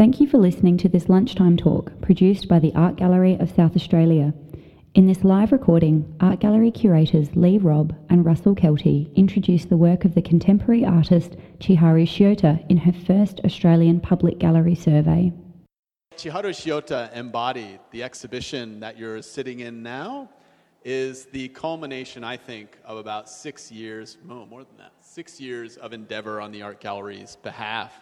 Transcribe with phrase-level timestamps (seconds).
[0.00, 3.76] Thank you for listening to this lunchtime talk produced by the Art Gallery of South
[3.76, 4.32] Australia.
[4.94, 10.06] In this live recording, Art Gallery curators Lee Robb and Russell Kelty introduce the work
[10.06, 15.34] of the contemporary artist Chiharu Shiota in her first Australian Public Gallery survey.
[16.16, 20.30] Chiharu Shiota embodied the exhibition that you're sitting in now
[20.82, 25.76] is the culmination, I think, of about six years, no, more than that, six years
[25.76, 27.92] of endeavor on the Art Gallery's behalf.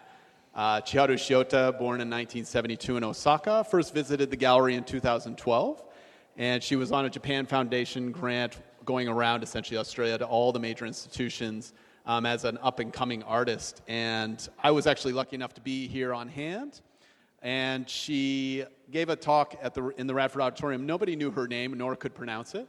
[0.55, 5.83] Uh, Chiharu Shiota, born in 1972 in Osaka, first visited the gallery in 2012,
[6.37, 10.59] and she was on a Japan Foundation grant going around essentially Australia to all the
[10.59, 11.73] major institutions
[12.05, 13.81] um, as an up and coming artist.
[13.87, 16.81] And I was actually lucky enough to be here on hand
[17.41, 20.85] and she gave a talk at the, in the Radford Auditorium.
[20.85, 22.67] Nobody knew her name, nor could pronounce it,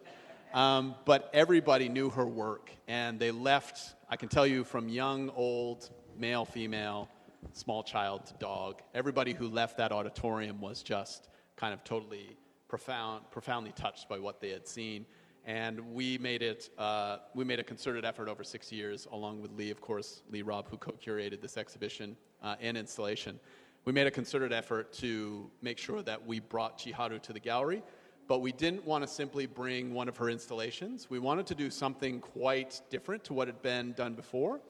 [0.52, 2.70] um, but everybody knew her work.
[2.86, 7.08] And they left, I can tell you, from young, old, male, female,
[7.52, 8.82] small child, dog.
[8.94, 12.36] Everybody who left that auditorium was just kind of totally
[12.68, 15.06] profound, profoundly touched by what they had seen.
[15.44, 19.52] And we made it, uh, we made a concerted effort over six years, along with
[19.52, 23.40] Lee, of course, Lee Robb, who co-curated this exhibition uh, and installation
[23.84, 27.82] we made a concerted effort to make sure that we brought Chiharu to the gallery,
[28.28, 31.08] but we didn't want to simply bring one of her installations.
[31.08, 34.60] We wanted to do something quite different to what had been done before.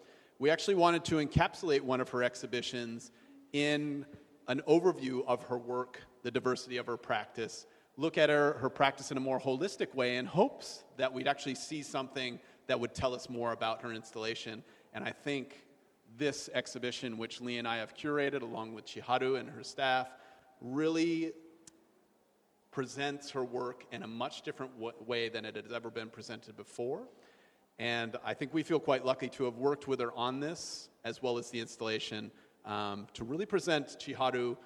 [0.40, 3.12] We actually wanted to encapsulate one of her exhibitions
[3.52, 4.06] in
[4.48, 7.66] an overview of her work, the diversity of her practice,
[7.98, 11.56] look at her, her practice in a more holistic way in hopes that we'd actually
[11.56, 14.64] see something that would tell us more about her installation.
[14.94, 15.66] And I think
[16.16, 20.08] this exhibition, which Lee and I have curated along with Chiharu and her staff,
[20.62, 21.32] really
[22.70, 26.56] presents her work in a much different w- way than it has ever been presented
[26.56, 27.08] before.
[27.80, 31.22] And I think we feel quite lucky to have worked with her on this, as
[31.22, 32.30] well as the installation,
[32.66, 34.58] um, to really present Chiharu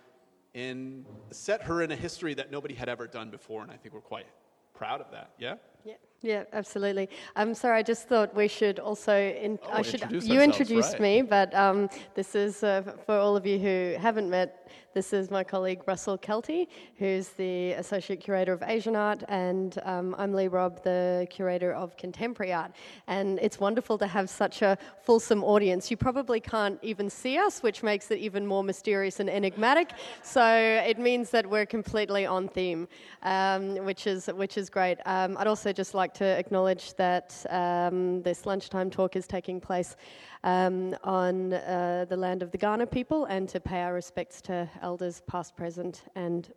[0.52, 3.62] in, set her in a history that nobody had ever done before.
[3.62, 4.26] And I think we're quite
[4.74, 5.30] proud of that.
[5.38, 5.54] Yeah?
[5.84, 5.94] Yeah.
[6.24, 7.10] Yeah, absolutely.
[7.36, 9.14] I'm um, sorry, I just thought we should also.
[9.14, 10.00] In, oh, I should.
[10.00, 11.00] Introduce you introduced right.
[11.02, 14.64] me, but um, this is uh, for all of you who haven't met.
[14.94, 16.68] This is my colleague Russell Kelty,
[16.98, 21.96] who's the associate curator of Asian art, and um, I'm Lee Robb, the curator of
[21.96, 22.70] contemporary art.
[23.08, 25.90] And it's wonderful to have such a fulsome audience.
[25.90, 29.90] You probably can't even see us, which makes it even more mysterious and enigmatic.
[30.22, 32.86] So it means that we're completely on theme,
[33.24, 34.98] um, which is which is great.
[35.06, 39.96] Um, I'd also just like to acknowledge that um, this lunchtime talk is taking place
[40.42, 44.68] um, on uh, the land of the Kaurna people and to pay our respects to
[44.82, 46.52] elders past, present, and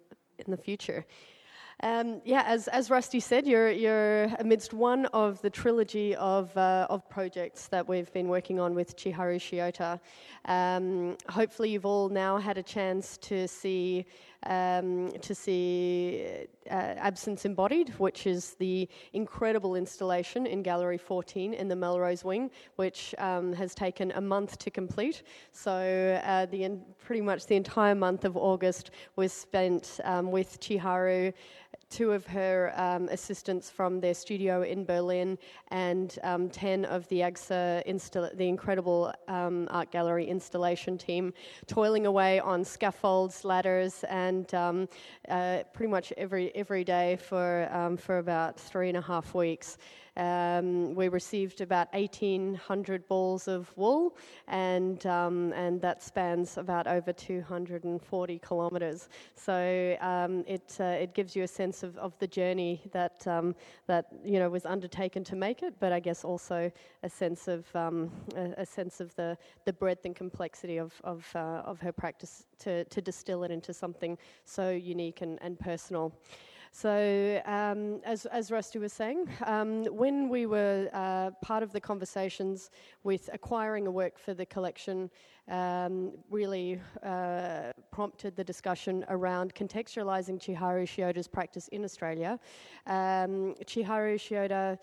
[0.45, 1.05] in the future.
[1.83, 6.87] Um, yeah, as, as Rusty said, you're, you're amidst one of the trilogy of, uh,
[6.89, 9.99] of projects that we've been working on with Chiharu Shiota.
[10.45, 14.07] Um, hopefully, you've all now had a chance to see
[14.47, 16.25] um, to see
[16.69, 22.49] uh, Absence Embodied, which is the incredible installation in Gallery 14 in the Melrose Wing,
[22.77, 25.23] which um, has taken a month to complete.
[25.51, 26.71] So uh, the
[27.03, 31.33] pretty much the entire month of August was spent um, with Chiharu
[31.89, 35.37] two of her um, assistants from their studio in Berlin,
[35.69, 41.33] and um, 10 of the AGSA, install- the incredible um, art gallery installation team,
[41.65, 44.89] toiling away on scaffolds, ladders, and um,
[45.29, 49.77] uh, pretty much every, every day for, um, for about three and a half weeks.
[50.17, 54.17] Um, we received about 1,800 balls of wool,
[54.47, 59.09] and, um, and that spans about over 240 kilometres.
[59.35, 63.55] So um, it, uh, it gives you a sense of, of the journey that, um,
[63.85, 66.71] that you know, was undertaken to make it, but I guess also
[67.03, 71.29] a sense of, um, a, a, sense of the, the breadth and complexity of, of,
[71.35, 76.11] uh, of her practice to, to distill it into something so unique and, and personal.
[76.79, 81.81] So, um, as, as Rusty was saying, um, when we were uh, part of the
[81.81, 82.69] conversations
[83.03, 85.09] with acquiring a work for the collection,
[85.47, 92.39] um, really uh, prompted the discussion around contextualizing Chiharu Shiota's practice in Australia.
[92.85, 94.77] Um, Chiharu Shiota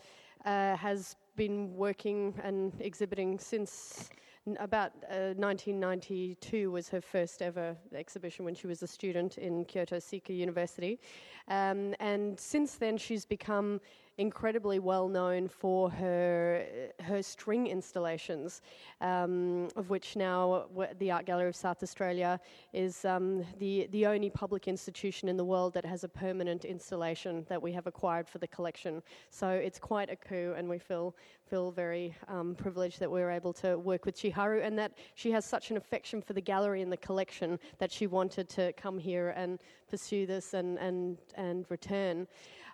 [0.44, 4.10] uh, has been working and exhibiting since
[4.58, 9.96] about uh, 1992 was her first ever exhibition when she was a student in Kyoto
[9.96, 11.00] Seika University.
[11.48, 13.80] Um, and since then, she's become
[14.18, 16.64] incredibly well known for her
[17.00, 18.62] her string installations,
[19.00, 20.66] um, of which now
[20.98, 22.40] the Art Gallery of South Australia
[22.72, 27.44] is um, the the only public institution in the world that has a permanent installation
[27.48, 29.02] that we have acquired for the collection.
[29.30, 31.14] So it's quite a coup, and we feel
[31.48, 35.30] feel very um, privileged that we were able to work with Chiharu and that she
[35.32, 38.98] has such an affection for the gallery and the collection that she wanted to come
[38.98, 39.60] here and
[39.90, 42.26] pursue this and, and, and return.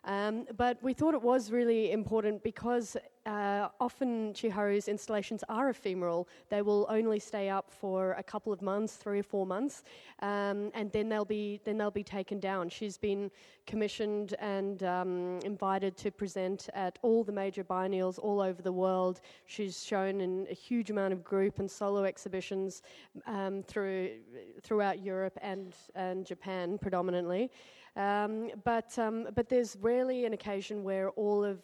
[0.05, 6.27] Um, but we thought it was really important because uh, often Chiharu's installations are ephemeral.
[6.49, 9.85] They will only stay up for a couple of months, three or four months,
[10.21, 12.71] um, and then they'll be then they'll be taken down.
[12.71, 13.31] She's been
[13.67, 19.21] commissioned and um, invited to present at all the major biennials all over the world.
[19.45, 22.83] She's shown in a huge amount of group and solo exhibitions
[23.27, 24.13] um, through
[24.63, 27.51] throughout Europe and and Japan predominantly.
[27.97, 31.63] Um, but um, but there's rarely an occasion where all of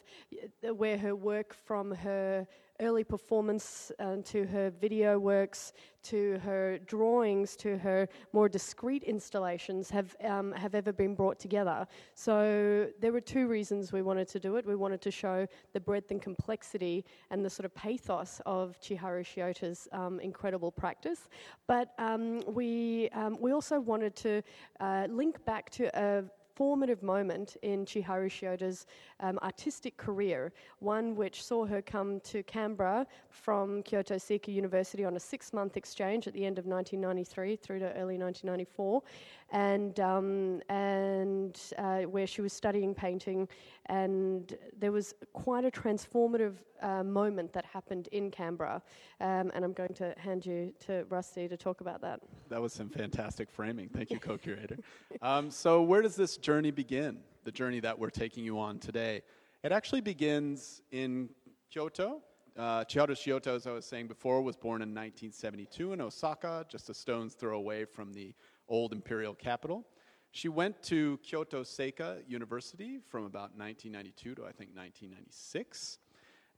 [0.63, 2.47] where her work from her
[2.81, 9.91] early performance uh, to her video works to her drawings to her more discrete installations
[9.91, 11.87] have um, have ever been brought together.
[12.15, 14.65] So there were two reasons we wanted to do it.
[14.65, 19.25] We wanted to show the breadth and complexity and the sort of pathos of Chiharu
[19.25, 21.29] Shiota's um, incredible practice,
[21.67, 24.43] but um, we um, we also wanted to
[24.81, 26.25] uh, link back to a
[26.57, 28.87] formative moment in Chiharu Shiota's
[29.21, 35.17] um, artistic career, one which saw her come to Canberra from Kyoto Seika University on
[35.17, 39.03] a six month exchange at the end of 1993 through to early 1994,
[39.53, 43.47] and, um, and uh, where she was studying painting.
[43.87, 48.83] And there was quite a transformative uh, moment that happened in Canberra.
[49.21, 52.21] Um, and I'm going to hand you to Rusty to talk about that.
[52.49, 53.89] That was some fantastic framing.
[53.89, 54.79] Thank you, co curator.
[55.23, 57.19] um, so, where does this journey begin?
[57.43, 59.23] The journey that we're taking you on today.
[59.65, 61.29] It actually begins in
[61.73, 62.23] Kyoto.
[62.57, 66.89] Uh, Chiharu Shiota, as I was saying before, was born in 1972 in Osaka, just
[66.89, 68.33] a stone's throw away from the
[68.69, 69.85] old imperial capital.
[70.31, 75.99] She went to Kyoto Seika University from about 1992 to I think 1996.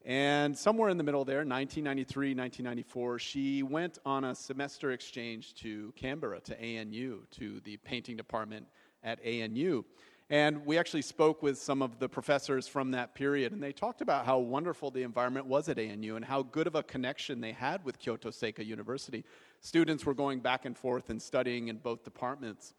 [0.04, 5.94] And somewhere in the middle there, 1993, 1994, she went on a semester exchange to
[5.96, 8.66] Canberra, to ANU, to the painting department
[9.02, 9.84] at ANU.
[10.30, 14.02] And we actually spoke with some of the professors from that period, and they talked
[14.02, 17.52] about how wonderful the environment was at ANU and how good of a connection they
[17.52, 19.24] had with Kyoto Seika University.
[19.60, 22.74] Students were going back and forth and studying in both departments.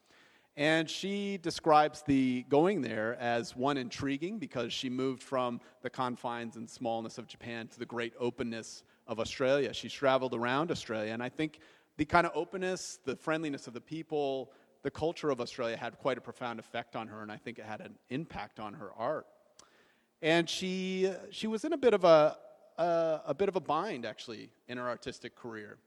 [0.57, 6.55] And she describes the going there as one intriguing because she moved from the confines
[6.55, 9.73] and smallness of Japan to the great openness of Australia.
[9.73, 11.61] She's traveled around Australia, and I think
[11.97, 14.51] the kind of openness, the friendliness of the people,
[14.81, 17.65] the culture of Australia had quite a profound effect on her, and I think it
[17.65, 19.27] had an impact on her art.
[20.21, 22.37] And she, she was in a bit of a,
[22.77, 25.77] a, a bit of a bind, actually, in her artistic career.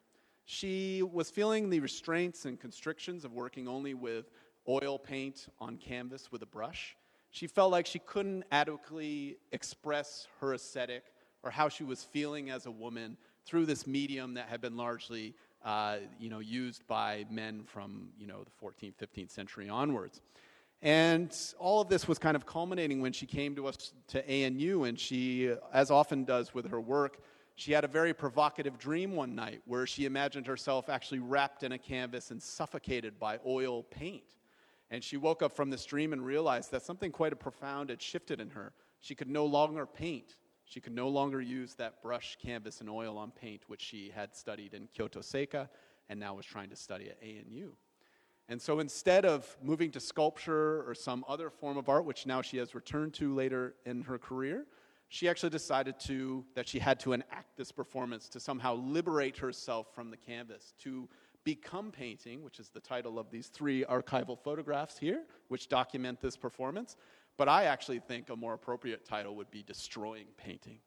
[0.45, 4.31] She was feeling the restraints and constrictions of working only with
[4.69, 6.97] oil paint on canvas with a brush.
[7.31, 11.05] She felt like she couldn't adequately express her aesthetic
[11.43, 15.35] or how she was feeling as a woman through this medium that had been largely
[15.65, 20.21] uh, you know, used by men from you know, the 14th, 15th century onwards.
[20.83, 24.83] And all of this was kind of culminating when she came to us to ANU,
[24.85, 27.21] and she, as often does with her work,
[27.55, 31.73] she had a very provocative dream one night where she imagined herself actually wrapped in
[31.73, 34.25] a canvas and suffocated by oil paint.
[34.91, 38.41] And she woke up from this dream and realized that something quite profound had shifted
[38.41, 38.73] in her.
[39.01, 40.37] She could no longer paint.
[40.73, 44.35] She could no longer use that brush, canvas, and oil on paint, which she had
[44.35, 45.69] studied in Kyoto Seika
[46.09, 47.73] and now was trying to study at ANU.
[48.49, 52.41] And so instead of moving to sculpture or some other form of art, which now
[52.41, 54.65] she has returned to later in her career,
[55.09, 59.95] she actually decided to that she had to enact this performance to somehow liberate herself
[59.95, 61.07] from the canvas to
[61.45, 66.37] become painting which is the title of these three archival photographs here which document this
[66.37, 66.97] performance
[67.37, 70.79] but i actually think a more appropriate title would be destroying painting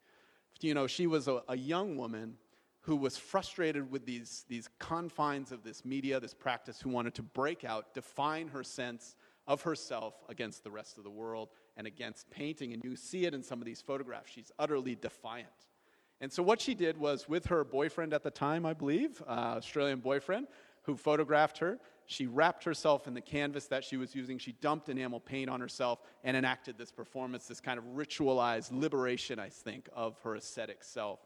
[0.60, 2.36] you know she was a, a young woman
[2.80, 7.22] who was frustrated with these, these confines of this media this practice who wanted to
[7.22, 12.28] break out define her sense of herself against the rest of the world and against
[12.30, 12.72] painting.
[12.72, 14.30] And you see it in some of these photographs.
[14.32, 15.48] She's utterly defiant.
[16.20, 19.56] And so, what she did was, with her boyfriend at the time, I believe, uh,
[19.58, 20.46] Australian boyfriend,
[20.84, 24.38] who photographed her, she wrapped herself in the canvas that she was using.
[24.38, 29.38] She dumped enamel paint on herself and enacted this performance, this kind of ritualized liberation,
[29.38, 31.20] I think, of her aesthetic self.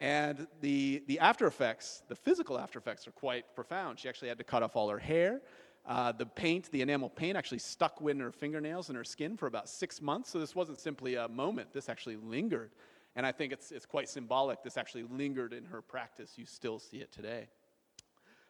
[0.00, 3.98] And the, the after effects, the physical after effects, are quite profound.
[3.98, 5.42] She actually had to cut off all her hair.
[5.84, 9.46] Uh, the paint, the enamel paint, actually stuck in her fingernails and her skin for
[9.46, 10.30] about six months.
[10.30, 12.70] So this wasn't simply a moment, this actually lingered.
[13.16, 14.62] And I think it's, it's quite symbolic.
[14.62, 16.34] This actually lingered in her practice.
[16.36, 17.48] You still see it today.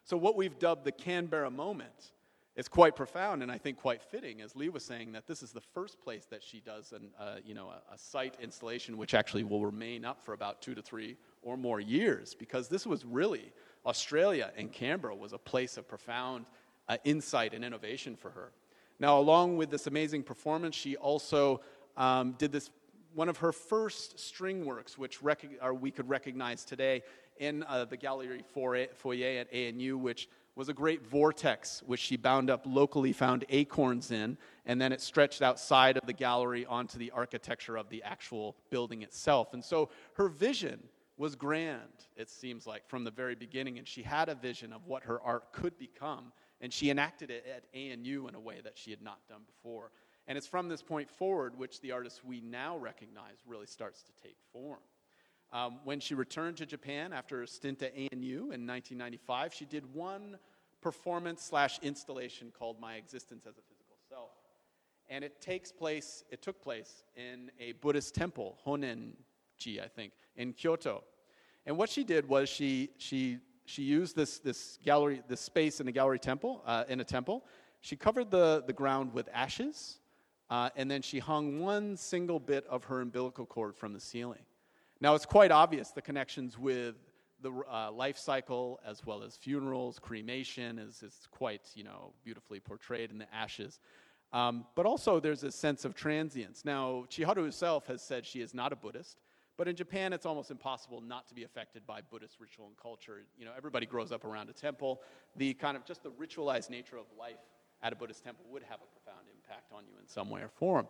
[0.09, 2.13] So, what we've dubbed the Canberra moment
[2.55, 5.51] is quite profound and I think quite fitting, as Lee was saying, that this is
[5.51, 9.13] the first place that she does an, uh, you know, a, a site installation which
[9.13, 13.05] actually will remain up for about two to three or more years, because this was
[13.05, 13.51] really
[13.85, 16.47] Australia and Canberra was a place of profound
[16.87, 18.51] uh, insight and innovation for her.
[18.99, 21.61] Now, along with this amazing performance, she also
[21.97, 22.71] um, did this
[23.13, 25.45] one of her first string works, which rec-
[25.79, 27.03] we could recognize today
[27.37, 32.49] in uh, the gallery foyer at ANU, which was a great vortex, which she bound
[32.49, 37.11] up locally found acorns in, and then it stretched outside of the gallery onto the
[37.11, 39.53] architecture of the actual building itself.
[39.53, 40.83] And so her vision
[41.17, 44.85] was grand, it seems like, from the very beginning, and she had a vision of
[44.85, 48.77] what her art could become, and she enacted it at ANU in a way that
[48.77, 49.91] she had not done before.
[50.29, 54.11] And it's from this point forward which the artist we now recognize really starts to
[54.23, 54.77] take form.
[55.51, 59.91] Um, when she returned to Japan after a stint at ANU in 1995, she did
[59.91, 60.37] one
[60.81, 64.29] performance slash installation called My Existence as a Physical Self.
[65.09, 70.53] And it takes place, it took place in a Buddhist temple, Honenji, I think, in
[70.53, 71.03] Kyoto.
[71.65, 75.87] And what she did was she, she, she used this, this gallery, this space in
[75.87, 77.45] a gallery temple, uh, in a temple.
[77.81, 79.99] She covered the, the ground with ashes,
[80.49, 84.41] uh, and then she hung one single bit of her umbilical cord from the ceiling.
[85.01, 86.95] Now, it's quite obvious the connections with
[87.41, 92.59] the uh, life cycle as well as funerals, cremation is, is quite, you know, beautifully
[92.59, 93.79] portrayed in the ashes.
[94.33, 96.65] Um, but also there's a sense of transience.
[96.65, 99.21] Now, Chiharu herself has said she is not a Buddhist,
[99.57, 103.23] but in Japan it's almost impossible not to be affected by Buddhist ritual and culture.
[103.37, 105.01] You know, everybody grows up around a temple.
[105.37, 107.39] The kind of just the ritualized nature of life
[107.81, 110.49] at a Buddhist temple would have a profound impact on you in some way or
[110.49, 110.87] form.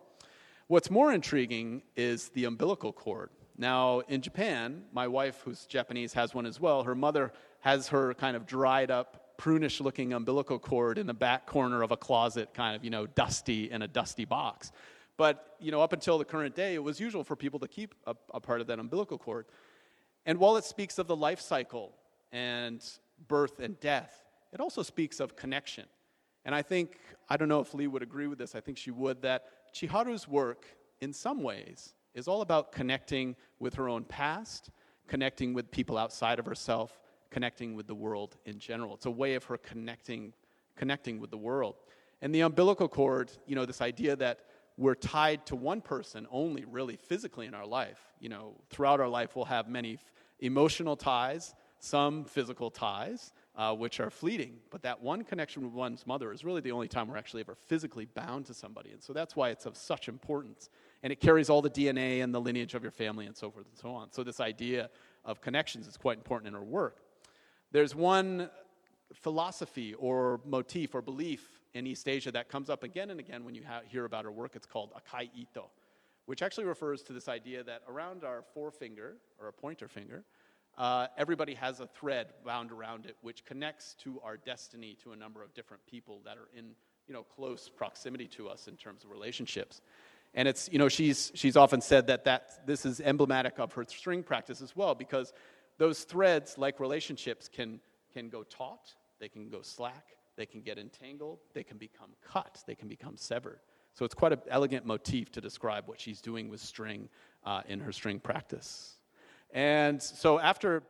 [0.66, 3.30] What's more intriguing is the umbilical cord.
[3.56, 6.82] Now, in Japan, my wife, who's Japanese, has one as well.
[6.84, 11.46] Her mother has her kind of dried up, prunish looking umbilical cord in the back
[11.46, 14.72] corner of a closet, kind of, you know, dusty in a dusty box.
[15.16, 17.94] But, you know, up until the current day, it was usual for people to keep
[18.06, 19.46] a, a part of that umbilical cord.
[20.24, 21.92] And while it speaks of the life cycle
[22.32, 22.82] and
[23.28, 25.84] birth and death, it also speaks of connection.
[26.44, 28.90] And I think, I don't know if Lee would agree with this, I think she
[28.90, 29.44] would, that
[29.74, 30.66] Chiharu's work,
[31.00, 34.70] in some ways, is all about connecting with her own past,
[35.06, 36.98] connecting with people outside of herself,
[37.30, 38.94] connecting with the world in general.
[38.94, 40.32] It's a way of her connecting,
[40.76, 41.76] connecting with the world.
[42.22, 44.40] And the umbilical cord, you know, this idea that
[44.76, 48.00] we're tied to one person only really physically in our life.
[48.18, 50.00] You know, throughout our life, we'll have many f-
[50.40, 54.56] emotional ties, some physical ties, uh, which are fleeting.
[54.70, 57.56] But that one connection with one's mother is really the only time we're actually ever
[57.66, 58.90] physically bound to somebody.
[58.90, 60.70] And so that's why it's of such importance
[61.02, 63.66] and it carries all the DNA and the lineage of your family and so forth
[63.66, 64.12] and so on.
[64.12, 64.90] So, this idea
[65.24, 66.98] of connections is quite important in her work.
[67.72, 68.50] There's one
[69.12, 73.54] philosophy or motif or belief in East Asia that comes up again and again when
[73.54, 74.52] you ha- hear about her work.
[74.54, 75.70] It's called Akai Ito,
[76.26, 80.24] which actually refers to this idea that around our forefinger or a pointer finger,
[80.78, 85.16] uh, everybody has a thread bound around it which connects to our destiny to a
[85.16, 86.74] number of different people that are in
[87.10, 89.80] you know, close proximity to us in terms of relationships.
[90.32, 93.84] And it's, you know, she's, she's often said that, that this is emblematic of her
[93.88, 95.32] string practice as well, because
[95.76, 97.80] those threads, like relationships, can,
[98.14, 102.62] can go taut, they can go slack, they can get entangled, they can become cut,
[102.68, 103.58] they can become severed.
[103.94, 107.08] So it's quite an elegant motif to describe what she's doing with string
[107.44, 108.99] uh, in her string practice.
[109.52, 110.82] And so after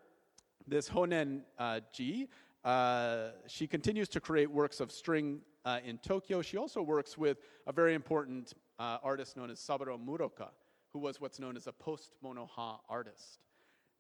[0.67, 2.29] this Honen uh, Ji,
[2.65, 6.43] uh, she continues to create works of string uh, in Tokyo.
[6.43, 10.51] She also works with a very important uh, artist known as Saburo Muraoka,
[10.93, 13.39] who was what's known as a post monoha artist.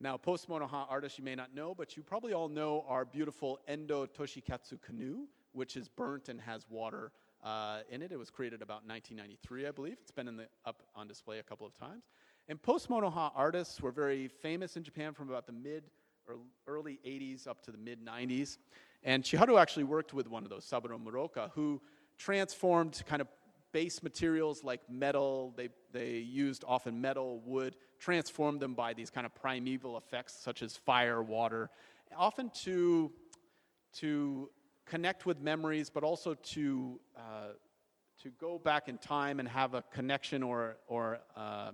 [0.00, 3.60] Now, post monoha artists you may not know, but you probably all know our beautiful
[3.68, 7.12] Endo Toshikatsu canoe, which is burnt and has water
[7.44, 8.12] uh, in it.
[8.12, 9.96] It was created about 1993, I believe.
[10.00, 12.04] It's been the, up on display a couple of times.
[12.50, 15.84] And post monoha artists were very famous in Japan from about the mid
[16.26, 16.34] or
[16.66, 18.58] early 80s up to the mid 90s.
[19.04, 21.80] And Chiharu actually worked with one of those, Saburo Muraoka, who
[22.18, 23.28] transformed kind of
[23.70, 29.26] base materials like metal, they, they used often metal, wood, transformed them by these kind
[29.26, 31.70] of primeval effects such as fire, water,
[32.16, 33.12] often to,
[33.92, 34.50] to
[34.86, 37.52] connect with memories, but also to, uh,
[38.20, 41.70] to go back in time and have a connection or, or uh,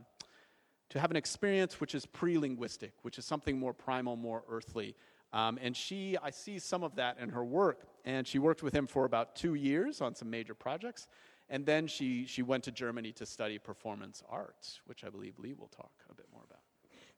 [0.91, 4.95] to have an experience which is pre linguistic, which is something more primal, more earthly.
[5.33, 7.87] Um, and she, I see some of that in her work.
[8.05, 11.09] And she worked with him for about two years on some major projects.
[11.49, 15.55] And then she, she went to Germany to study performance art, which I believe Lee
[15.55, 16.61] will talk a bit more about.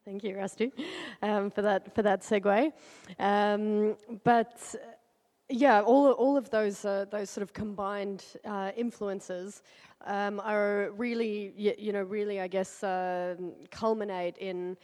[0.04, 0.72] Thank you, Rusty,
[1.22, 2.72] um, for that for that segue.
[3.18, 3.94] Um,
[4.24, 4.74] but
[5.50, 9.62] yeah, all all of those uh, those sort of combined uh, influences
[10.06, 13.36] um, are really you, know really I guess uh,
[13.70, 14.76] culminate in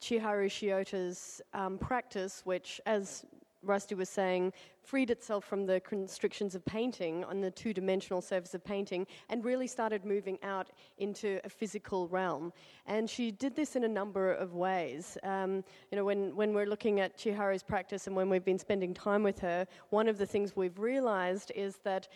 [0.00, 3.24] Chiharu Shiota's um, practice, which, as
[3.62, 4.52] Rusty was saying,
[4.86, 9.44] freed itself from the constrictions of painting on the two dimensional surface of painting and
[9.44, 12.52] really started moving out into a physical realm.
[12.86, 15.18] And she did this in a number of ways.
[15.24, 18.94] Um, you know, when, when we're looking at Chiharu's practice and when we've been spending
[18.94, 22.06] time with her, one of the things we've realized is that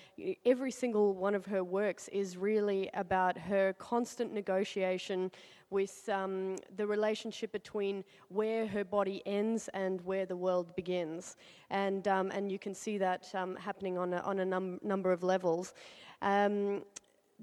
[0.47, 5.31] every single one of her works is really about her constant negotiation
[5.71, 11.37] with um, the relationship between where her body ends and where the world begins.
[11.71, 15.13] And, um, and you can see that um, happening on a, on a num- number
[15.13, 15.75] of levels.
[16.23, 16.83] Um,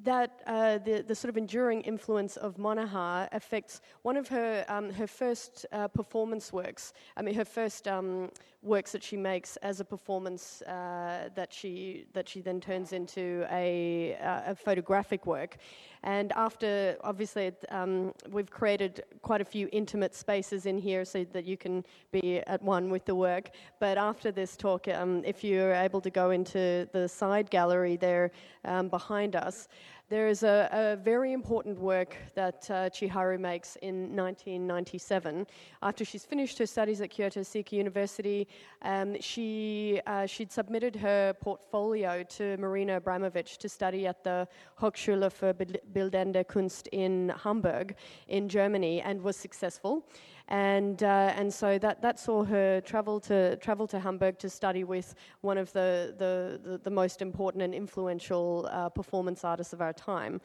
[0.03, 4.91] that uh, the, the sort of enduring influence of Monoha affects one of her, um,
[4.91, 6.93] her first uh, performance works.
[7.15, 8.29] I mean, her first um,
[8.61, 13.45] works that she makes as a performance uh, that, she, that she then turns into
[13.49, 15.57] a, uh, a photographic work.
[16.07, 21.43] And after, obviously, um, we've created quite a few intimate spaces in here so that
[21.43, 21.83] you can
[22.13, 23.49] be at one with the work.
[23.81, 28.31] But after this talk, um, if you're able to go into the side gallery there
[28.63, 29.67] um, behind us,
[30.09, 35.45] there is a, a very important work that uh, Chiharu makes in 1997.
[35.81, 38.47] After she's finished her studies at Kyoto Seika University,
[38.83, 44.47] um, she, uh, she'd submitted her portfolio to Marina Abramovic to study at the
[44.79, 45.53] Hochschule für
[45.93, 47.95] Bildende Kunst in Hamburg
[48.29, 50.05] in Germany and was successful
[50.47, 54.83] and uh, and so that, that saw her travel to travel to Hamburg to study
[54.83, 59.81] with one of the the, the, the most important and influential uh, performance artists of
[59.81, 60.39] our time.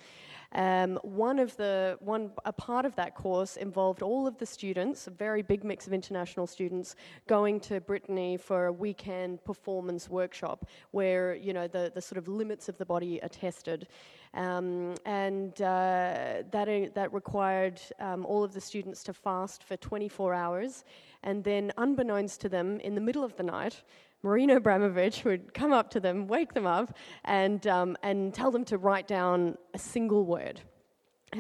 [0.55, 5.07] Um, one of the one a part of that course involved all of the students,
[5.07, 6.95] a very big mix of international students,
[7.27, 12.29] going to Brittany for a weekend performance workshop where you know the the sort of
[12.29, 13.89] limits of the body are tested.
[14.35, 20.33] Um, and uh, that, that required um, all of the students to fast for 24
[20.33, 20.85] hours.
[21.23, 23.83] And then, unbeknownst to them, in the middle of the night,
[24.23, 28.65] Marina Abramovic would come up to them, wake them up, and, um, and tell them
[28.67, 30.61] to write down a single word.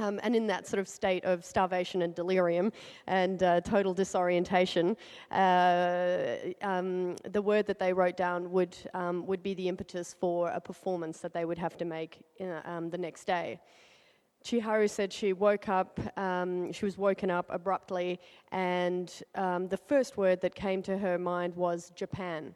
[0.00, 2.72] Um, and in that sort of state of starvation and delirium
[3.06, 4.96] and uh, total disorientation,
[5.30, 10.48] uh, um, the word that they wrote down would, um, would be the impetus for
[10.48, 13.60] a performance that they would have to make in, um, the next day.
[14.42, 18.18] Chiharu said she woke up, um, she was woken up abruptly,
[18.50, 22.54] and um, the first word that came to her mind was Japan.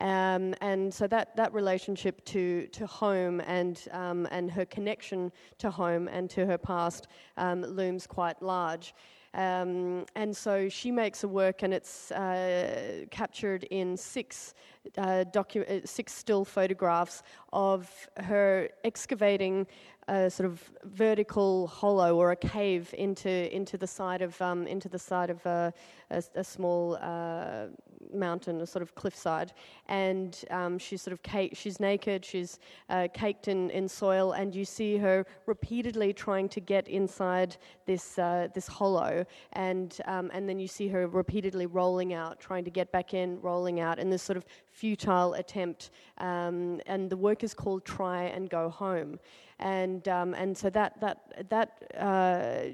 [0.00, 5.70] Um, and so that, that relationship to, to home and, um, and her connection to
[5.70, 8.94] home and to her past um, looms quite large.
[9.36, 14.54] Um, and so she makes a work, and it's uh, captured in six,
[14.96, 19.66] uh, docu- uh, six still photographs of her excavating
[20.08, 24.88] a sort of vertical hollow or a cave into into the side of um, into
[24.88, 25.72] the side of a,
[26.10, 27.66] a, a small uh,
[28.16, 29.52] mountain, a sort of cliffside,
[29.88, 32.58] and um, she's sort of cake, she's naked, she's
[32.90, 38.18] uh, caked in, in soil, and you see her repeatedly trying to get inside this
[38.18, 42.70] uh, this hollow, and um, and then you see her repeatedly rolling out, trying to
[42.70, 45.90] get back in, rolling out, in this sort of futile attempt.
[46.18, 49.18] Um, and the work is called "Try and Go Home."
[49.58, 52.68] and um, and so that that that uh,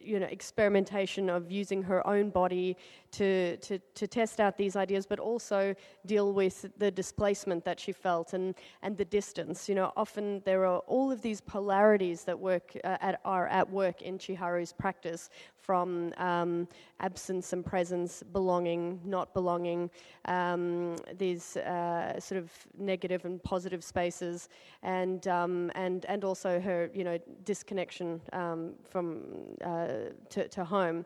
[0.00, 2.76] you know experimentation of using her own body
[3.12, 5.74] to, to to test out these ideas, but also
[6.06, 9.68] deal with the displacement that she felt and and the distance.
[9.68, 13.70] You know, often there are all of these polarities that work uh, at, are at
[13.70, 15.30] work in Chiharu's practice,
[15.68, 16.66] from um,
[17.00, 19.90] absence and presence, belonging, not belonging,
[20.24, 24.48] um, these uh, sort of negative and positive spaces,
[24.82, 29.24] and um, and and also her, you know, disconnection um, from
[29.62, 29.88] uh,
[30.30, 31.04] to, to home.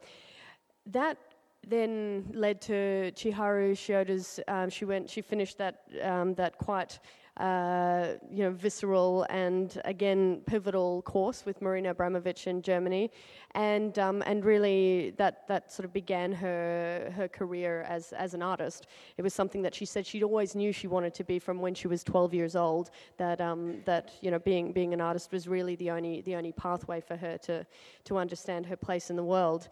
[0.86, 1.18] That
[1.66, 4.40] then led to Chiharu Shiota's.
[4.48, 5.08] Um, she went.
[5.08, 6.98] She finished that um, that quite
[7.38, 13.10] uh, you know, visceral and again pivotal course with Marina Abramovic in Germany,
[13.52, 18.42] and um, and really that that sort of began her her career as as an
[18.42, 18.86] artist.
[19.16, 21.74] It was something that she said she'd always knew she wanted to be from when
[21.74, 22.90] she was 12 years old.
[23.16, 26.52] That um, that you know being being an artist was really the only the only
[26.52, 27.66] pathway for her to
[28.04, 29.70] to understand her place in the world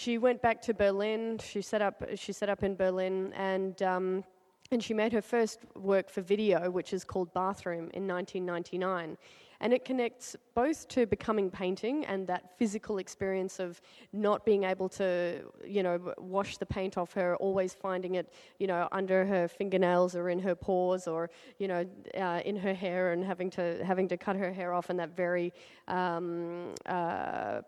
[0.00, 1.38] she went back to Berlin.
[1.38, 3.80] She set up she set up in Berlin and.
[3.82, 4.24] Um,
[4.72, 9.18] and she made her first work for video, which is called Bathroom, in 1999.
[9.60, 13.80] And it connects both to becoming painting and that physical experience of
[14.12, 18.68] not being able to, you know, wash the paint off her, always finding it, you
[18.68, 21.84] know, under her fingernails or in her pores or, you know,
[22.16, 25.16] uh, in her hair and having to having to cut her hair off and that
[25.16, 25.52] very
[25.88, 27.60] um, uh,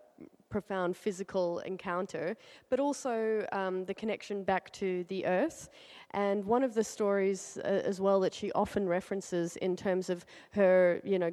[0.52, 2.36] profound physical encounter,
[2.70, 3.14] but also
[3.52, 5.70] um, the connection back to the earth.
[6.10, 10.26] And one of the stories uh, as well that she often references in terms of
[10.50, 11.30] her, you know,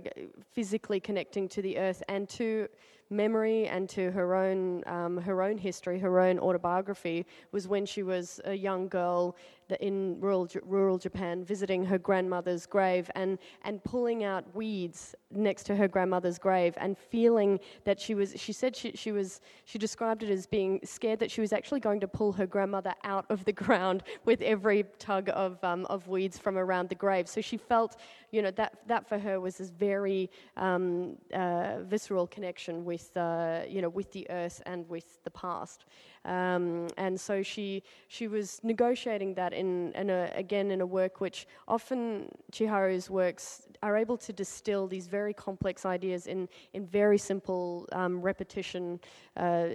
[0.56, 2.70] physically connecting to the earth and to
[3.10, 8.04] memory and to her own um, her own history, her own autobiography, was when she
[8.04, 9.36] was a young girl
[9.80, 15.76] in rural rural Japan, visiting her grandmother's grave and and pulling out weeds next to
[15.76, 18.34] her grandmother's grave and feeling that she was.
[18.36, 21.80] She said she she was she described it as being scared that she was actually
[21.80, 26.08] going to pull her grandmother out of the ground with every tug of um, of
[26.08, 27.28] weeds from around the grave.
[27.28, 27.98] So she felt,
[28.32, 33.62] you know, that that for her was this very um, uh, visceral connection with uh,
[33.68, 35.86] you know with the earth and with the past.
[36.30, 41.20] Um, and so she she was negotiating that in, in a, again in a work
[41.22, 47.18] which often Chiharu's works are able to distill these very complex ideas in in very
[47.18, 49.00] simple um, repetition
[49.40, 49.70] uh,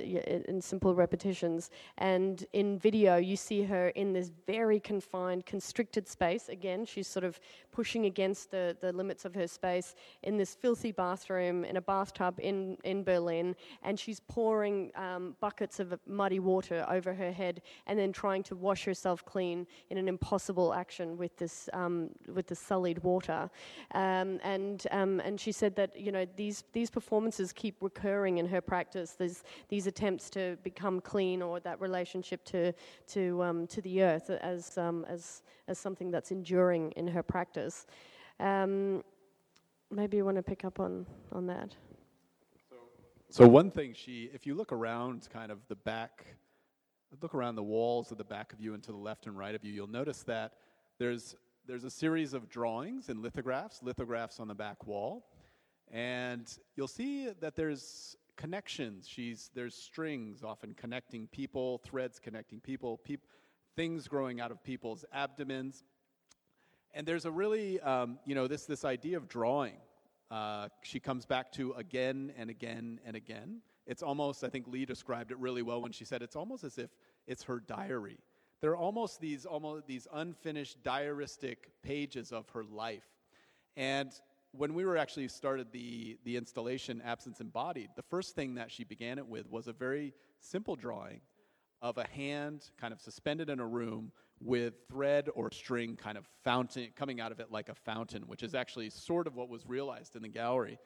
[0.46, 1.70] in simple repetitions.
[1.98, 6.48] And in video, you see her in this very confined, constricted space.
[6.48, 7.40] Again, she's sort of
[7.72, 12.38] pushing against the, the limits of her space in this filthy bathroom in a bathtub
[12.40, 17.98] in, in Berlin, and she's pouring um, buckets of muddy water over her head and
[17.98, 22.54] then trying to wash herself clean in an impossible action with this, um, with the
[22.54, 23.50] sullied water.
[23.94, 28.46] Um, and, um, and she said that, you know, these, these performances keep recurring in
[28.46, 29.12] her practice.
[29.12, 32.72] There's these attempts to become clean or that relationship to,
[33.08, 37.86] to, um, to the earth as, um, as, as something that's enduring in her practice.
[39.94, 41.76] Maybe you want to pick up on, on that.
[43.34, 46.24] So, one thing she, if you look around kind of the back,
[47.20, 49.56] look around the walls of the back of you and to the left and right
[49.56, 50.52] of you, you'll notice that
[51.00, 51.34] there's,
[51.66, 55.26] there's a series of drawings and lithographs, lithographs on the back wall.
[55.90, 59.08] And you'll see that there's connections.
[59.08, 63.26] She's, there's strings often connecting people, threads connecting people, peop,
[63.74, 65.82] things growing out of people's abdomens.
[66.92, 69.74] And there's a really, um, you know, this, this idea of drawing.
[70.34, 73.60] Uh, she comes back to again and again and again.
[73.86, 76.76] It's almost, I think Lee described it really well when she said it's almost as
[76.76, 76.90] if
[77.28, 78.18] it's her diary.
[78.60, 83.06] There are almost these, almost these unfinished diaristic pages of her life.
[83.76, 84.10] And
[84.50, 88.82] when we were actually started the, the installation Absence Embodied, the first thing that she
[88.82, 91.20] began it with was a very simple drawing
[91.84, 96.26] of a hand kind of suspended in a room with thread or string kind of
[96.42, 99.66] fountain coming out of it like a fountain, which is actually sort of what was
[99.68, 100.78] realized in the gallery.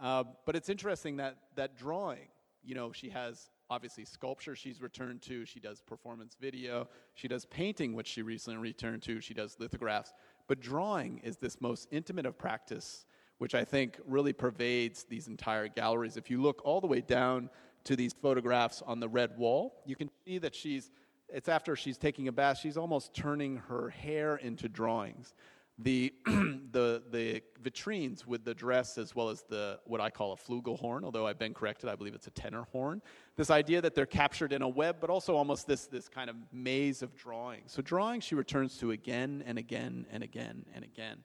[0.00, 2.26] Uh, but it's interesting that that drawing,
[2.64, 7.44] you know, she has obviously sculpture she's returned to, she does performance video, she does
[7.46, 10.12] painting, which she recently returned to, she does lithographs.
[10.48, 13.06] But drawing is this most intimate of practice,
[13.38, 16.16] which I think really pervades these entire galleries.
[16.16, 17.48] If you look all the way down
[17.84, 20.90] to these photographs on the red wall, you can see that she's,
[21.28, 25.34] it's after she's taking a bath, she's almost turning her hair into drawings
[25.78, 30.36] the, the, the vitrines with the dress as well as the what I call a
[30.36, 33.02] flugelhorn, although I've been corrected, I believe it's a tenor horn.
[33.36, 36.36] This idea that they're captured in a web, but also almost this, this kind of
[36.52, 37.62] maze of drawing.
[37.66, 41.18] So drawing she returns to again and again and again and again.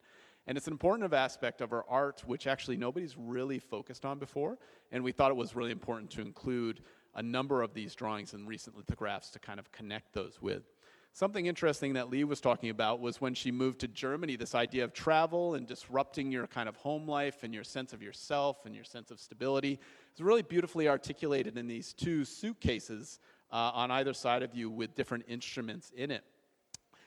[0.47, 4.57] And it's an important aspect of her art, which actually nobody's really focused on before.
[4.91, 6.81] And we thought it was really important to include
[7.15, 10.63] a number of these drawings and recent lithographs to kind of connect those with.
[11.11, 14.83] Something interesting that Lee was talking about was when she moved to Germany, this idea
[14.83, 18.75] of travel and disrupting your kind of home life and your sense of yourself and
[18.75, 19.79] your sense of stability.
[20.11, 23.19] It's really beautifully articulated in these two suitcases
[23.51, 26.23] uh, on either side of you with different instruments in it.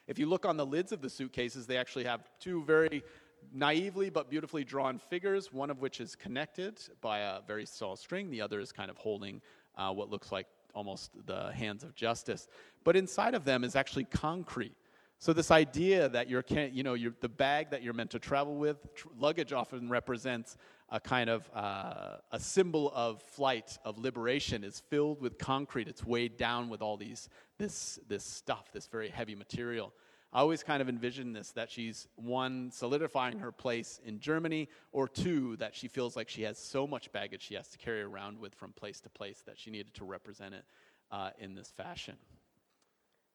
[0.09, 3.05] If you look on the lids of the suitcases, they actually have two very
[3.53, 8.31] naively but beautifully drawn figures, one of which is connected by a very small string,
[8.31, 9.41] the other is kind of holding
[9.77, 12.49] uh, what looks like almost the hands of justice.
[12.85, 14.75] But inside of them is actually concrete.
[15.19, 18.57] So this idea that you're, you know, you're, the bag that you're meant to travel
[18.57, 20.57] with, tr- luggage often represents
[20.89, 25.89] a kind of uh, a symbol of flight, of liberation, is filled with concrete.
[25.89, 29.93] It's weighed down with all these this this stuff, this very heavy material.
[30.33, 35.09] I always kind of envision this that she's one, solidifying her place in Germany, or
[35.09, 38.39] two, that she feels like she has so much baggage she has to carry around
[38.39, 40.65] with from place to place that she needed to represent it
[41.11, 42.17] uh, in this fashion.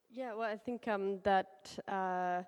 [0.10, 2.44] Yeah, well, I think um, that uh,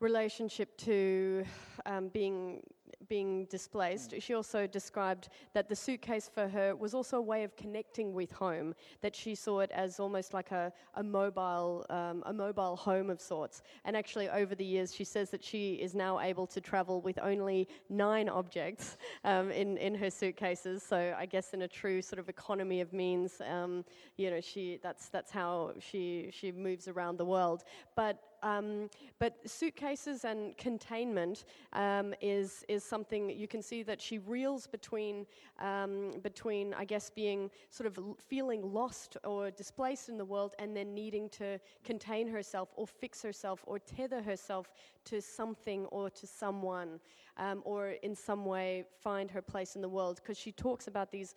[0.00, 1.44] relationship to
[1.86, 2.62] um, being
[3.08, 7.56] being displaced, she also described that the suitcase for her was also a way of
[7.56, 8.74] connecting with home.
[9.00, 13.20] That she saw it as almost like a, a mobile um, a mobile home of
[13.20, 13.62] sorts.
[13.84, 17.18] And actually, over the years, she says that she is now able to travel with
[17.20, 20.82] only nine objects um, in in her suitcases.
[20.82, 23.84] So I guess in a true sort of economy of means, um,
[24.16, 27.64] you know, she that's that's how she she moves around the world.
[27.96, 34.18] But um, but suitcases and containment um, is is something you can see that she
[34.18, 35.26] reels between
[35.58, 40.76] um, between I guess being sort of feeling lost or displaced in the world and
[40.76, 44.72] then needing to contain herself or fix herself or tether herself
[45.04, 47.00] to something or to someone
[47.36, 51.10] um, or in some way find her place in the world because she talks about
[51.10, 51.34] these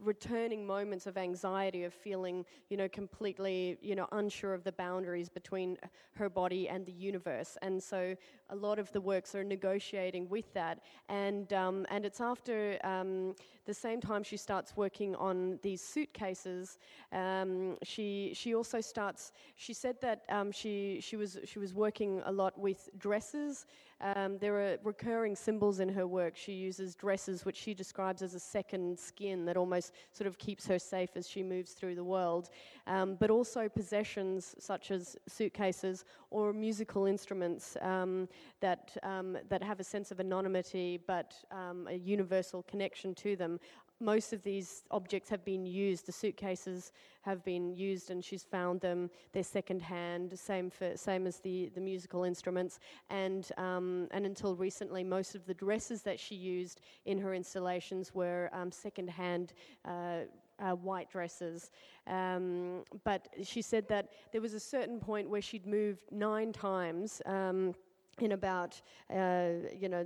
[0.00, 5.28] returning moments of anxiety of feeling you know completely you know unsure of the boundaries
[5.28, 5.76] between
[6.14, 7.56] her body and the universe.
[7.62, 8.16] And so
[8.50, 10.80] a lot of the works are negotiating with that.
[11.08, 13.34] And, um, and it's after um,
[13.66, 16.78] the same time she starts working on these suitcases,
[17.12, 22.22] um, she, she also starts, she said that um, she, she, was, she was working
[22.26, 23.66] a lot with dresses.
[24.04, 26.36] Um, there are recurring symbols in her work.
[26.36, 30.66] She uses dresses, which she describes as a second skin that almost sort of keeps
[30.66, 32.50] her safe as she moves through the world.
[32.86, 38.28] Um, but also possessions such as suitcases or musical instruments um,
[38.60, 43.58] that, um, that have a sense of anonymity but um, a universal connection to them.
[44.04, 46.06] Most of these objects have been used.
[46.06, 49.10] The suitcases have been used, and she's found them.
[49.32, 52.80] They're secondhand, same for same as the, the musical instruments.
[53.08, 58.14] And um, and until recently, most of the dresses that she used in her installations
[58.14, 59.54] were um, secondhand.
[59.84, 60.20] Uh,
[60.60, 61.72] uh, white dresses.
[62.06, 67.20] Um, but she said that there was a certain point where she'd moved nine times.
[67.26, 67.74] Um,
[68.22, 69.48] in about uh,
[69.78, 70.04] you know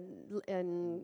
[0.49, 1.01] in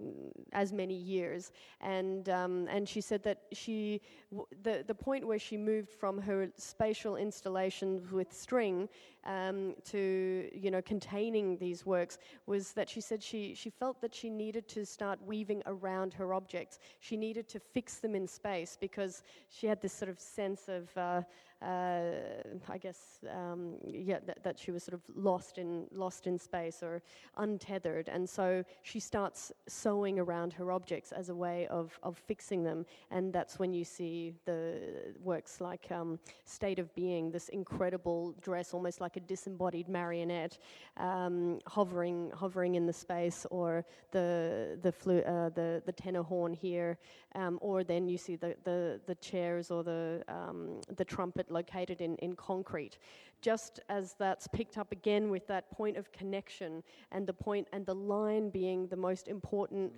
[0.53, 1.53] as many years.
[1.81, 6.21] And um, and she said that she w- the the point where she moved from
[6.21, 8.89] her spatial installations with string
[9.25, 14.15] um, to you know containing these works was that she said she she felt that
[14.15, 16.79] she needed to start weaving around her objects.
[17.01, 20.97] She needed to fix them in space because she had this sort of sense of
[20.97, 21.23] uh,
[21.65, 26.83] I guess, um, yeah, that, that, she was sort of lost in lost in space
[26.83, 27.03] or
[27.39, 32.65] untethered, and so she starts sewing around her objects as a way of of fixing
[32.65, 38.35] them, and that's when you see the works like um, State of Being, this incredible
[38.43, 40.59] dress, almost like a disembodied marionette,
[40.99, 46.53] um, hovering hovering in the space, or the the flu- uh, the the tenor horn
[46.53, 46.99] here,
[47.35, 52.03] um, or then you see the the, the chairs or the um, the trumpet located
[52.03, 52.99] in, in concrete.
[53.41, 57.87] Just as that's picked up again with that point of connection and the point and
[57.87, 59.93] the line being the most important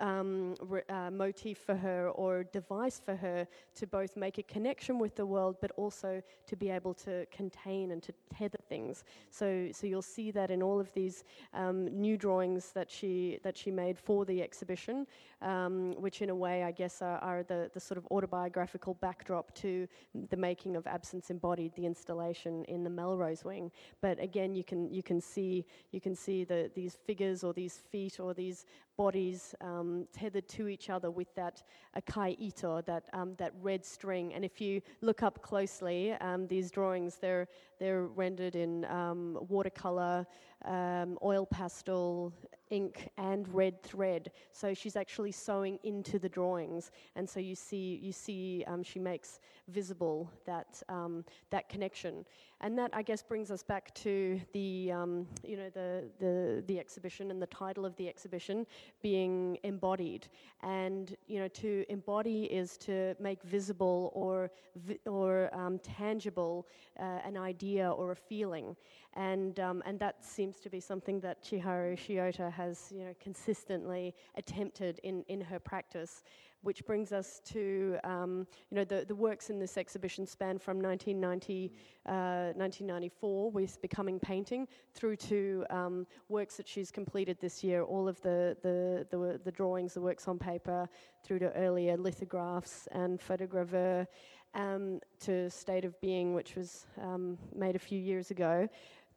[0.00, 0.54] um,
[0.88, 5.26] uh, motif for her or device for her to both make a connection with the
[5.26, 9.04] world, but also to be able to contain and to tether things.
[9.30, 11.24] So, so you'll see that in all of these
[11.54, 15.06] um, new drawings that she that she made for the exhibition,
[15.42, 19.54] um, which in a way I guess are, are, the the sort of autobiographical backdrop
[19.56, 19.86] to
[20.30, 23.70] the making of Absence Embodied, the installation in the Melrose Wing.
[24.00, 27.78] But again, you can you can see you can see the these figures or these
[27.90, 28.64] feet or these
[28.96, 29.77] bodies um,
[30.12, 31.62] tethered to each other with that
[31.96, 34.34] akai ito, that, um, that red string.
[34.34, 37.46] And if you look up closely, um, these drawings, they're,
[37.78, 40.26] they're rendered in um, watercolor,
[40.64, 42.32] um, oil pastel,
[42.70, 44.30] ink and red thread.
[44.52, 48.98] So she's actually sewing into the drawings, and so you see you see um, she
[48.98, 52.24] makes visible that um, that connection,
[52.60, 56.78] and that I guess brings us back to the um, you know the, the the
[56.78, 58.66] exhibition and the title of the exhibition
[59.02, 60.28] being embodied,
[60.62, 66.66] and you know to embody is to make visible or vi- or um, tangible
[66.98, 68.76] uh, an idea or a feeling,
[69.18, 74.14] and um, and that seems to be something that Chiharu Shiota has you know, consistently
[74.36, 76.22] attempted in, in her practice,
[76.62, 80.80] which brings us to um, you know, the, the works in this exhibition span from
[80.80, 81.72] 1990,
[82.06, 88.06] uh, 1994 with Becoming Painting through to um, works that she's completed this year, all
[88.06, 90.88] of the, the, the, the drawings, the works on paper,
[91.24, 94.06] through to earlier lithographs and photogravure,
[94.54, 98.68] um, to State of Being, which was um, made a few years ago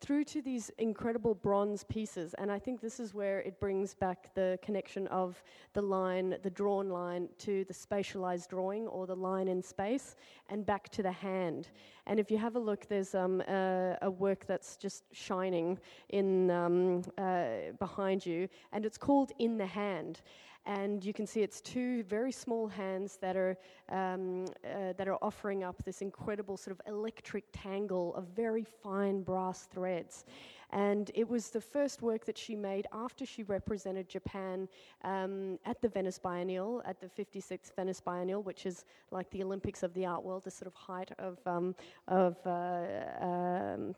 [0.02, 2.34] through to these incredible bronze pieces.
[2.40, 5.42] And I think this is where it brings back the connection of
[5.74, 10.16] the line, the drawn line, to the spatialized drawing or the line in space,
[10.50, 11.70] and back to the hand.
[12.08, 15.78] And if you have a look, there's um, a, a, work that's just shining
[16.10, 20.22] in um, uh, behind you, and it's called In the Hand
[20.66, 23.58] and you can see it's two very small hands that are
[23.90, 29.22] um, uh, that are offering up this incredible sort of electric tangle of very fine
[29.24, 30.26] brass threads.
[30.74, 34.70] And it was the first work that she made after she represented Japan
[35.04, 39.84] um, at the Venice Biennial, at the 56th Venice Biennial, which is like the Olympics
[39.84, 41.76] of the art world, the sort of height of um,
[42.08, 42.86] of uh,
[43.22, 43.96] um,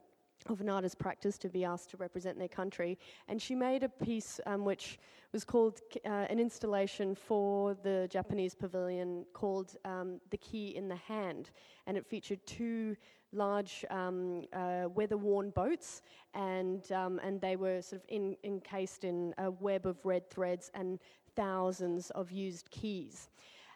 [0.50, 2.98] of an artist's practice to be asked to represent their country.
[3.28, 5.00] And she made a piece um, which
[5.32, 10.96] was called uh, an installation for the Japanese pavilion called um, The Key in the
[10.96, 11.52] Hand.
[11.88, 12.96] And it featured two
[13.34, 16.02] large um, uh, weather worn boats,
[16.34, 20.72] and, um, and they were sort of in, encased in a web of red threads
[20.76, 21.00] and
[21.36, 23.30] thousands of used keys.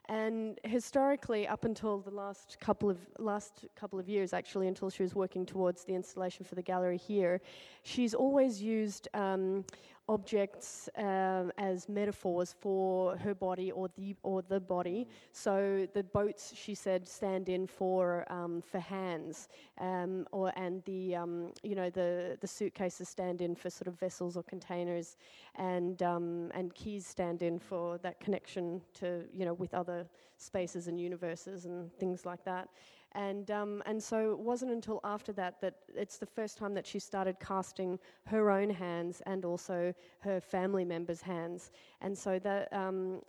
[0.10, 5.04] And historically, up until the last couple of last couple of years, actually, until she
[5.04, 7.42] was working towards the installation for the gallery here,
[7.84, 9.66] she's always used um,
[10.10, 15.08] objects um, as metaphors for her body or the or the body.
[15.32, 21.16] So the boats, she said, stand in for um, for hands, um, or and the
[21.16, 25.18] um, you know the the suitcases stand in for sort of vessels or containers,
[25.56, 30.06] and um, and keys stand in for that connection to you know with other
[30.38, 32.70] spaces and universes and things like that.
[33.14, 36.86] And, um, and so it wasn't until after that that it's the first time that
[36.86, 41.72] she started casting her own hands and also her family members' hands.
[42.02, 43.22] And so that, um,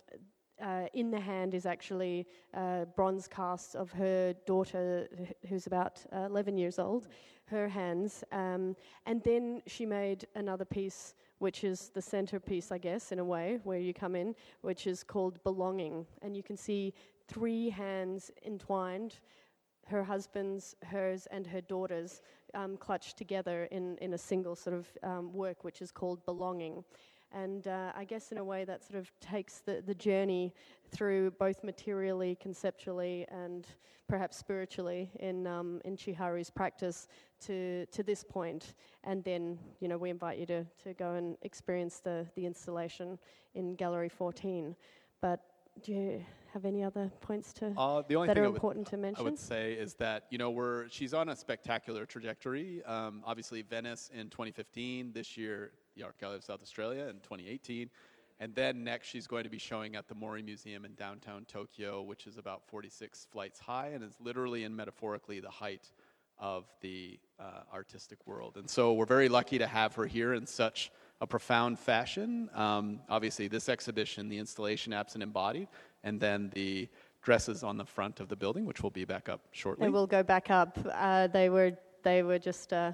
[0.61, 5.07] uh, in the hand is actually uh, bronze casts of her daughter,
[5.47, 7.07] who's about uh, 11 years old,
[7.45, 8.23] her hands.
[8.31, 13.25] Um, and then she made another piece, which is the centerpiece, I guess, in a
[13.25, 16.05] way, where you come in, which is called Belonging.
[16.21, 16.93] And you can see
[17.27, 19.19] three hands entwined
[19.89, 22.21] her husband's, hers, and her daughter's
[22.53, 26.83] um, clutched together in, in a single sort of um, work, which is called Belonging.
[27.31, 30.53] And uh, I guess in a way that sort of takes the, the journey
[30.89, 33.67] through both materially, conceptually, and
[34.07, 37.07] perhaps spiritually in, um, in Chiharu's practice
[37.41, 38.73] to, to this point.
[39.03, 43.19] And then, you know, we invite you to, to go and experience the, the installation
[43.53, 44.75] in Gallery 14.
[45.21, 45.41] But
[45.83, 48.55] do you have any other points to uh, the only that thing are I would,
[48.55, 49.21] important to mention?
[49.21, 52.83] I would say is that you know we're she's on a spectacular trajectory.
[52.85, 55.11] Um, obviously, Venice in 2015.
[55.13, 57.89] This year, the Art Gallery of South Australia in 2018.
[58.41, 62.01] And then next, she's going to be showing at the Mori Museum in downtown Tokyo,
[62.01, 65.91] which is about 46 flights high and is literally and metaphorically the height
[66.37, 68.55] of the uh, artistic world.
[68.55, 70.89] And so we're very lucky to have her here in such
[71.21, 72.49] a profound fashion.
[72.53, 75.67] Um, obviously, this exhibition, the installation Absent Embodied,
[76.03, 76.87] and then the
[77.21, 79.85] dresses on the front of the building, which will be back up shortly.
[79.85, 80.77] They will go back up.
[80.93, 82.73] Uh, they were they were just.
[82.73, 82.93] Uh,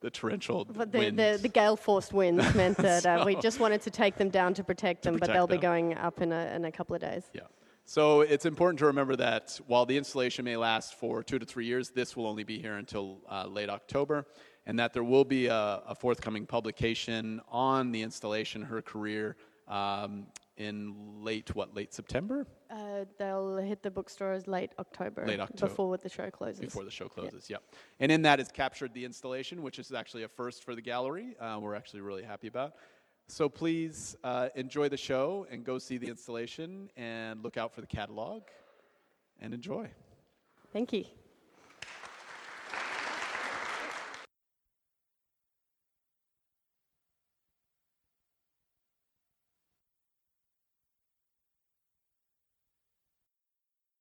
[0.00, 3.90] the torrential the, the, the gale force winds meant that uh, we just wanted to
[3.90, 5.58] take them down to protect them, protect but they'll them.
[5.58, 7.24] be going up in a, in a couple of days.
[7.34, 7.42] Yeah.
[7.84, 11.66] So it's important to remember that while the installation may last for two to three
[11.66, 14.26] years, this will only be here until uh, late October,
[14.66, 19.36] and that there will be a, a forthcoming publication on the installation, her career,
[19.68, 25.68] um, in late what late September uh, they'll hit the bookstores late October, Late October.
[25.68, 26.60] before the show closes.
[26.60, 27.50] before the show closes.
[27.50, 27.62] Yep.
[27.98, 31.36] And in that is captured the installation, which is actually a first for the gallery.
[31.40, 32.74] Uh, we're actually really happy about.
[33.26, 37.80] So please uh, enjoy the show and go see the installation and look out for
[37.80, 38.42] the catalog
[39.40, 39.88] and enjoy.
[40.72, 41.04] Thank you.